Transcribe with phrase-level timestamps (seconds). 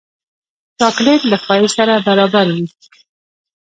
[0.79, 2.65] چاکلېټ له ښایست سره برابر وي.